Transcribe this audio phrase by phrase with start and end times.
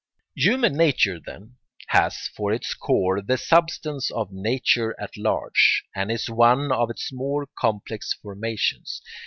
[0.45, 1.57] ]Human nature, then,
[1.89, 7.13] has for its core the substance of nature at large, and is one of its
[7.13, 9.03] more complex formations.